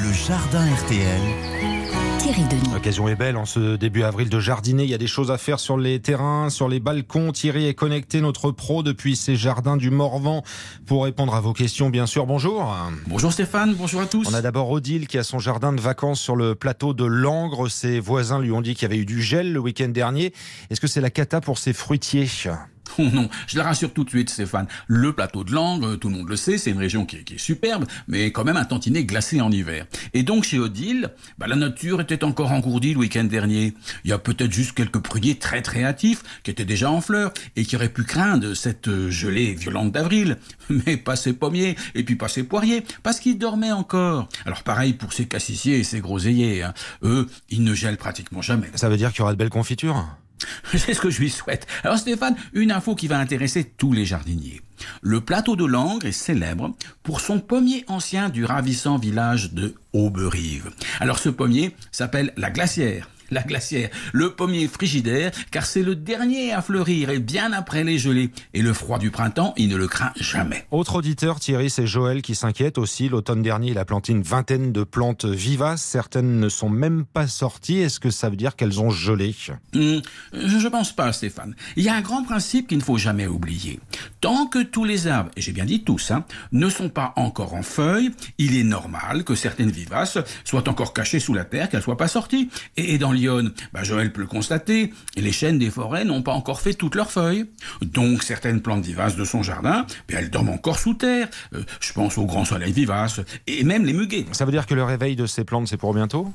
Le 0.00 0.12
jardin 0.12 0.64
RTL. 0.74 1.20
Thierry 2.18 2.42
Denis. 2.44 2.72
L'occasion 2.72 3.08
est 3.08 3.16
belle 3.16 3.36
en 3.36 3.46
ce 3.46 3.74
début 3.74 4.04
avril 4.04 4.28
de 4.28 4.38
jardiner. 4.38 4.84
Il 4.84 4.90
y 4.90 4.94
a 4.94 4.98
des 4.98 5.08
choses 5.08 5.30
à 5.30 5.38
faire 5.38 5.58
sur 5.58 5.76
les 5.76 5.98
terrains, 6.00 6.50
sur 6.50 6.68
les 6.68 6.78
balcons. 6.78 7.32
Thierry 7.32 7.66
est 7.66 7.74
connecté, 7.74 8.20
notre 8.20 8.52
pro, 8.52 8.82
depuis 8.82 9.16
ses 9.16 9.34
jardins 9.34 9.76
du 9.76 9.90
Morvan 9.90 10.44
pour 10.86 11.04
répondre 11.04 11.34
à 11.34 11.40
vos 11.40 11.52
questions, 11.52 11.90
bien 11.90 12.06
sûr. 12.06 12.26
Bonjour. 12.26 12.76
Bonjour 13.08 13.32
Stéphane, 13.32 13.74
bonjour 13.74 14.02
à 14.02 14.06
tous. 14.06 14.28
On 14.28 14.34
a 14.34 14.42
d'abord 14.42 14.70
Odile 14.70 15.08
qui 15.08 15.18
a 15.18 15.24
son 15.24 15.40
jardin 15.40 15.72
de 15.72 15.80
vacances 15.80 16.20
sur 16.20 16.36
le 16.36 16.54
plateau 16.54 16.94
de 16.94 17.04
Langres. 17.04 17.68
Ses 17.68 17.98
voisins 17.98 18.38
lui 18.38 18.52
ont 18.52 18.60
dit 18.60 18.74
qu'il 18.74 18.82
y 18.82 18.92
avait 18.92 19.00
eu 19.00 19.06
du 19.06 19.20
gel 19.20 19.52
le 19.52 19.58
week-end 19.58 19.88
dernier. 19.88 20.32
Est-ce 20.70 20.80
que 20.80 20.86
c'est 20.86 21.00
la 21.00 21.10
cata 21.10 21.40
pour 21.40 21.58
ses 21.58 21.72
fruitiers? 21.72 22.28
Oh 22.98 23.02
non, 23.12 23.28
je 23.46 23.56
le 23.56 23.62
rassure 23.62 23.92
tout 23.92 24.04
de 24.04 24.10
suite, 24.10 24.30
Stéphane. 24.30 24.66
Le 24.86 25.12
plateau 25.12 25.44
de 25.44 25.52
Langres, 25.52 25.98
tout 25.98 26.08
le 26.08 26.16
monde 26.16 26.28
le 26.28 26.36
sait, 26.36 26.58
c'est 26.58 26.70
une 26.70 26.78
région 26.78 27.06
qui 27.06 27.16
est, 27.16 27.38
superbe, 27.38 27.86
mais 28.06 28.32
quand 28.32 28.44
même 28.44 28.56
un 28.56 28.64
tantinet 28.64 29.04
glacé 29.04 29.40
en 29.40 29.50
hiver. 29.50 29.86
Et 30.14 30.22
donc 30.22 30.44
chez 30.44 30.58
Odile, 30.58 31.10
bah, 31.38 31.46
la 31.46 31.56
nature 31.56 32.00
était 32.00 32.24
encore 32.24 32.52
engourdie 32.52 32.94
le 32.94 33.00
week-end 33.00 33.24
dernier. 33.24 33.74
Il 34.04 34.10
y 34.10 34.12
a 34.12 34.18
peut-être 34.18 34.52
juste 34.52 34.72
quelques 34.72 35.00
pruniers 35.00 35.36
très 35.36 35.62
très 35.62 35.78
qui 36.42 36.50
étaient 36.50 36.64
déjà 36.64 36.90
en 36.90 37.00
fleurs 37.00 37.32
et 37.56 37.64
qui 37.64 37.76
auraient 37.76 37.88
pu 37.88 38.04
craindre 38.04 38.54
cette 38.54 39.08
gelée 39.10 39.54
violente 39.54 39.92
d'avril. 39.92 40.38
Mais 40.70 40.96
pas 40.96 41.16
ses 41.16 41.32
pommiers 41.32 41.76
et 41.94 42.02
puis 42.02 42.16
pas 42.16 42.28
ses 42.28 42.42
poiriers, 42.42 42.84
parce 43.02 43.20
qu'ils 43.20 43.38
dormaient 43.38 43.72
encore. 43.72 44.28
Alors 44.44 44.62
pareil 44.62 44.92
pour 44.92 45.12
ces 45.12 45.26
cassissiers 45.26 45.78
et 45.78 45.84
ces 45.84 46.00
groseilliers. 46.00 46.62
Hein. 46.62 46.74
Eux, 47.02 47.28
ils 47.50 47.62
ne 47.62 47.74
gèlent 47.74 47.96
pratiquement 47.96 48.42
jamais. 48.42 48.68
Ça 48.74 48.88
veut 48.88 48.96
dire 48.96 49.10
qu'il 49.10 49.20
y 49.20 49.22
aura 49.22 49.32
de 49.32 49.38
belles 49.38 49.50
confitures? 49.50 50.06
C'est 50.76 50.94
ce 50.94 51.00
que 51.00 51.10
je 51.10 51.20
lui 51.20 51.30
souhaite. 51.30 51.66
Alors 51.84 51.98
Stéphane, 51.98 52.36
une 52.52 52.72
info 52.72 52.94
qui 52.94 53.08
va 53.08 53.18
intéresser 53.18 53.64
tous 53.64 53.92
les 53.92 54.04
jardiniers. 54.04 54.60
Le 55.02 55.20
plateau 55.20 55.56
de 55.56 55.64
Langres 55.64 56.04
est 56.04 56.12
célèbre 56.12 56.74
pour 57.02 57.20
son 57.20 57.40
pommier 57.40 57.84
ancien 57.88 58.28
du 58.28 58.44
ravissant 58.44 58.98
village 58.98 59.52
de 59.52 59.74
Auberive. 59.92 60.70
Alors 61.00 61.18
ce 61.18 61.28
pommier 61.28 61.74
s'appelle 61.92 62.32
la 62.36 62.50
Glacière 62.50 63.08
la 63.30 63.42
glacière, 63.42 63.90
le 64.12 64.30
pommier 64.34 64.68
frigidaire, 64.68 65.32
car 65.50 65.66
c'est 65.66 65.82
le 65.82 65.94
dernier 65.94 66.52
à 66.52 66.62
fleurir 66.62 67.10
et 67.10 67.18
bien 67.18 67.52
après 67.52 67.84
les 67.84 67.98
gelées. 67.98 68.30
Et 68.54 68.62
le 68.62 68.72
froid 68.72 68.98
du 68.98 69.10
printemps, 69.10 69.54
il 69.56 69.68
ne 69.68 69.76
le 69.76 69.86
craint 69.86 70.12
jamais. 70.16 70.66
Autre 70.70 70.96
auditeur, 70.96 71.40
Thierry, 71.40 71.70
c'est 71.70 71.86
Joël 71.86 72.22
qui 72.22 72.34
s'inquiète 72.34 72.78
aussi. 72.78 73.08
L'automne 73.08 73.42
dernier, 73.42 73.72
il 73.72 73.78
a 73.78 73.84
planté 73.84 74.12
une 74.12 74.22
vingtaine 74.22 74.72
de 74.72 74.82
plantes 74.82 75.24
vivaces. 75.24 75.82
Certaines 75.82 76.40
ne 76.40 76.48
sont 76.48 76.70
même 76.70 77.04
pas 77.04 77.26
sorties. 77.26 77.78
Est-ce 77.78 78.00
que 78.00 78.10
ça 78.10 78.30
veut 78.30 78.36
dire 78.36 78.56
qu'elles 78.56 78.80
ont 78.80 78.90
gelé? 78.90 79.34
Hmm, 79.74 79.98
Je 80.32 80.56
ne 80.64 80.68
pense 80.68 80.92
pas, 80.92 81.12
Stéphane. 81.12 81.54
Il 81.76 81.84
y 81.84 81.88
a 81.88 81.94
un 81.94 82.00
grand 82.00 82.22
principe 82.22 82.68
qu'il 82.68 82.78
ne 82.78 82.82
faut 82.82 82.98
jamais 82.98 83.26
oublier. 83.26 83.78
Tant 84.20 84.46
que 84.46 84.62
tous 84.70 84.84
les 84.84 85.06
arbres, 85.06 85.30
et 85.36 85.40
j'ai 85.40 85.52
bien 85.52 85.64
dit 85.64 85.82
tous, 85.82 86.10
hein, 86.10 86.24
ne 86.52 86.68
sont 86.68 86.88
pas 86.88 87.12
encore 87.16 87.54
en 87.54 87.62
feuilles, 87.62 88.10
il 88.38 88.56
est 88.56 88.64
normal 88.64 89.24
que 89.24 89.34
certaines 89.34 89.70
vivaces 89.70 90.18
soient 90.44 90.68
encore 90.68 90.92
cachées 90.92 91.20
sous 91.20 91.34
la 91.34 91.44
terre, 91.44 91.68
qu'elles 91.68 91.80
ne 91.80 91.84
soient 91.84 91.96
pas 91.96 92.08
sorties. 92.08 92.50
Et 92.76 92.98
dans 92.98 93.12
bah, 93.72 93.82
Joël 93.82 94.12
peut 94.12 94.20
le 94.20 94.26
constater, 94.26 94.92
les 95.16 95.32
chênes 95.32 95.58
des 95.58 95.70
forêts 95.70 96.04
n'ont 96.04 96.22
pas 96.22 96.32
encore 96.32 96.60
fait 96.60 96.74
toutes 96.74 96.94
leurs 96.94 97.10
feuilles. 97.10 97.46
Donc 97.82 98.22
certaines 98.22 98.60
plantes 98.60 98.84
vivaces 98.84 99.16
de 99.16 99.24
son 99.24 99.42
jardin, 99.42 99.86
bah, 100.08 100.16
elles 100.18 100.30
dorment 100.30 100.50
encore 100.50 100.78
sous 100.78 100.94
terre. 100.94 101.28
Euh, 101.54 101.62
je 101.80 101.92
pense 101.92 102.18
aux 102.18 102.26
grands 102.26 102.44
soleils 102.44 102.72
vivaces, 102.72 103.20
et 103.46 103.64
même 103.64 103.84
les 103.84 103.92
muguets. 103.92 104.26
Ça 104.32 104.44
veut 104.44 104.52
dire 104.52 104.66
que 104.66 104.74
le 104.74 104.84
réveil 104.84 105.16
de 105.16 105.26
ces 105.26 105.44
plantes, 105.44 105.68
c'est 105.68 105.76
pour 105.76 105.94
bientôt? 105.94 106.32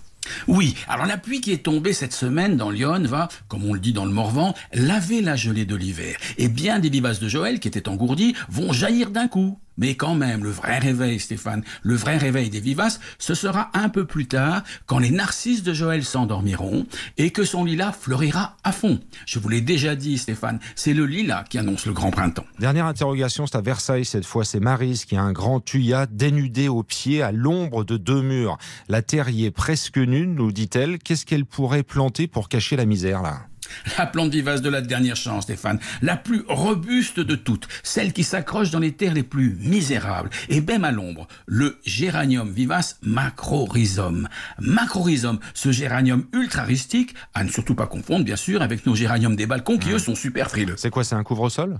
Oui, 0.48 0.76
alors 0.88 1.06
la 1.06 1.18
pluie 1.18 1.42
qui 1.42 1.52
est 1.52 1.64
tombée 1.64 1.94
cette 1.94 2.14
semaine 2.14 2.58
dans 2.58 2.70
Lyon 2.70 3.04
va, 3.04 3.28
comme 3.48 3.66
on 3.66 3.74
le 3.74 3.80
dit 3.80 3.94
dans 3.94 4.06
le 4.06 4.12
Morvan, 4.12 4.54
laver 4.74 5.22
la 5.22 5.36
gelée 5.36 5.66
de 5.66 5.76
l'hiver. 5.76 6.18
Et 6.38 6.48
bien 6.48 6.80
des 6.80 6.90
vivaces 6.90 7.20
de 7.20 7.28
Joël 7.28 7.60
qui 7.60 7.68
étaient 7.68 7.90
engourdies 7.90 8.36
vont 8.50 8.74
jaillir 8.74 9.10
d'un 9.10 9.28
coup. 9.28 9.60
Mais 9.78 9.96
quand 9.96 10.16
même, 10.16 10.44
le 10.44 10.50
vrai 10.50 10.80
réveil, 10.80 11.20
Stéphane, 11.20 11.64
le 11.82 11.96
vrai 11.96 12.18
réveil 12.18 12.50
des 12.50 12.60
vivaces, 12.60 13.00
ce 13.18 13.34
sera 13.34 13.72
un 13.74 13.90
peu 13.90 14.06
plus 14.06 14.28
tard, 14.28 14.64
quand 14.86 15.00
les 15.00 15.12
narcisses 15.12 15.64
de 15.64 15.74
Joël 15.74 16.04
s'endormiront 16.04 16.86
et 17.18 17.32
que 17.32 17.44
son 17.44 17.66
lilas 17.66 17.92
fleurira 17.92 18.58
à 18.64 18.72
fond. 18.72 19.00
Je 19.26 19.40
vous 19.40 19.50
l'ai 19.50 19.62
déjà 19.62 19.96
dit, 19.96 20.18
Stéphane, 20.18 20.60
c'est 20.76 20.94
le 20.94 21.06
lilas 21.06 21.44
qui 21.50 21.58
annonce 21.58 21.86
le 21.86 21.94
grand 21.94 22.12
printemps. 22.12 22.46
Dernière 22.60 22.86
interrogation, 22.86 23.48
c'est 23.48 23.58
à 23.58 23.62
Versailles 23.62 24.06
cette 24.06 24.26
fois, 24.26 24.46
c'est 24.46 24.60
Marise 24.60 25.06
qui 25.06 25.16
a 25.16 25.22
un 25.22 25.32
grand 25.32 25.60
tuya 25.60 26.06
dénudé 26.06 26.68
au 26.68 26.84
pied 26.84 27.22
à 27.22 27.32
l'ombre 27.32 27.84
de 27.84 27.98
deux 27.98 28.22
murs. 28.22 28.58
La 28.88 29.02
terre 29.02 29.30
y 29.30 29.46
est 29.46 29.52
presque 29.52 29.98
nue, 29.98 30.28
nous 30.28 30.52
dit-elle. 30.52 31.00
Qu'est-ce 31.00 31.26
qu'elle 31.26 31.46
pourrait 31.46 31.84
planter 31.84 32.28
pour 32.28 32.50
cacher 32.50 32.76
la 32.76 32.86
misère 32.86 33.22
là? 33.22 33.48
La 33.98 34.06
plante 34.06 34.32
vivace 34.32 34.62
de 34.62 34.70
la 34.70 34.82
dernière 34.82 35.16
chance, 35.16 35.44
Stéphane, 35.44 35.80
la 36.02 36.18
plus 36.18 36.44
robuste 36.48 37.20
de 37.20 37.36
toutes, 37.36 37.68
celle 37.84 38.14
qui 38.14 38.24
s'accroche 38.24 38.72
dans 38.72 38.80
les 38.80 38.94
terres 38.94 39.14
les 39.14 39.24
plus 39.24 39.58
misérables, 39.60 40.30
et 40.50 40.62
même 40.62 40.84
à 40.84 40.92
l'ombre, 40.92 41.28
le 41.46 41.78
géranium 41.86 42.52
vivace 42.52 42.98
macrorhizome. 43.02 44.28
Macrorhizome, 44.60 45.40
ce 45.54 45.72
géranium 45.72 46.26
ultra 46.34 46.64
ristique, 46.64 47.14
à 47.34 47.44
ne 47.44 47.50
surtout 47.50 47.76
pas 47.76 47.88
confondre, 47.88 48.26
bien 48.26 48.36
sûr, 48.36 48.62
avec 48.62 48.86
nos 48.86 48.96
géraniums 48.96 49.36
des 49.36 49.46
balcons 49.46 49.78
qui, 49.78 49.92
eux, 49.92 50.00
sont 50.00 50.16
super 50.16 50.50
frileux. 50.50 50.76
C'est 50.78 50.90
quoi, 50.90 51.04
c'est 51.04 51.16
un 51.16 51.24
couvre-sol? 51.24 51.80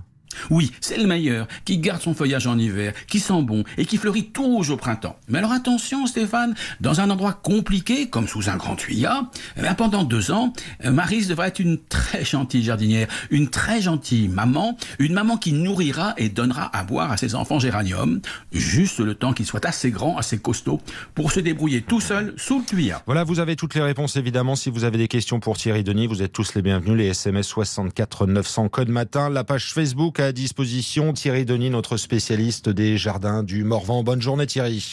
Oui, 0.50 0.72
c'est 0.80 0.98
le 0.98 1.06
meilleur, 1.06 1.46
qui 1.64 1.78
garde 1.78 2.02
son 2.02 2.14
feuillage 2.14 2.46
en 2.46 2.58
hiver, 2.58 2.92
qui 3.08 3.20
sent 3.20 3.42
bon 3.42 3.64
et 3.78 3.86
qui 3.86 3.96
fleurit 3.96 4.30
rouge 4.36 4.70
au 4.70 4.76
printemps. 4.76 5.16
Mais 5.28 5.38
alors 5.38 5.52
attention 5.52 6.06
Stéphane, 6.06 6.54
dans 6.80 7.00
un 7.00 7.10
endroit 7.10 7.32
compliqué, 7.32 8.08
comme 8.08 8.28
sous 8.28 8.48
un 8.48 8.56
grand 8.56 8.76
tuyau, 8.76 9.08
eh 9.56 9.62
pendant 9.76 10.04
deux 10.04 10.30
ans, 10.30 10.52
euh, 10.84 10.90
Marise 10.90 11.28
devrait 11.28 11.48
être 11.48 11.58
une 11.58 11.78
très 11.78 12.24
gentille 12.24 12.62
jardinière, 12.62 13.08
une 13.30 13.48
très 13.48 13.80
gentille 13.80 14.28
maman, 14.28 14.76
une 14.98 15.12
maman 15.12 15.36
qui 15.36 15.52
nourrira 15.52 16.14
et 16.16 16.28
donnera 16.28 16.74
à 16.76 16.84
boire 16.84 17.10
à 17.10 17.16
ses 17.16 17.34
enfants 17.34 17.58
géranium, 17.58 18.20
juste 18.52 19.00
le 19.00 19.14
temps 19.14 19.32
qu'ils 19.32 19.46
soient 19.46 19.66
assez 19.66 19.90
grands, 19.90 20.16
assez 20.16 20.38
costauds, 20.38 20.80
pour 21.14 21.32
se 21.32 21.40
débrouiller 21.40 21.82
tout 21.82 22.00
seul 22.00 22.34
sous 22.36 22.60
le 22.60 22.64
tuyau. 22.64 22.96
Voilà, 23.06 23.24
vous 23.24 23.40
avez 23.40 23.56
toutes 23.56 23.74
les 23.74 23.82
réponses 23.82 24.16
évidemment. 24.16 24.56
Si 24.56 24.70
vous 24.70 24.84
avez 24.84 24.98
des 24.98 25.08
questions 25.08 25.40
pour 25.40 25.56
Thierry 25.56 25.84
Denis, 25.84 26.06
vous 26.06 26.22
êtes 26.22 26.32
tous 26.32 26.54
les 26.54 26.62
bienvenus. 26.62 26.96
Les 26.96 27.06
SMS 27.06 27.46
64 27.46 28.26
900 28.26 28.68
code 28.68 28.88
matin, 28.88 29.30
la 29.30 29.44
page 29.44 29.72
Facebook 29.72 30.20
à 30.24 30.32
disposition. 30.32 31.12
Thierry 31.12 31.44
Denis, 31.44 31.70
notre 31.70 31.96
spécialiste 31.96 32.68
des 32.68 32.96
jardins 32.96 33.42
du 33.42 33.62
Morvan. 33.64 34.02
Bonne 34.02 34.22
journée 34.22 34.46
Thierry. 34.46 34.84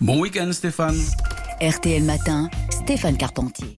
Bon 0.00 0.20
week-end 0.20 0.50
Stéphane. 0.52 1.00
RTL 1.60 2.02
Matin, 2.04 2.48
Stéphane 2.70 3.16
Carpentier. 3.16 3.68